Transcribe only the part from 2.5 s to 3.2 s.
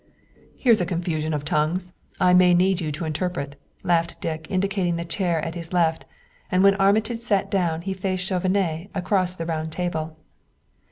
need you to